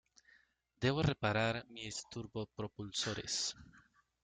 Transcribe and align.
Debo 0.85 1.03
reparar 1.07 1.61
mis 1.69 2.01
turbopropulsores. 2.09 3.39